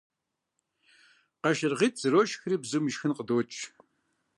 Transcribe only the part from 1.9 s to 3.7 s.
зэрошхри бзум ишхын къыдокӀ.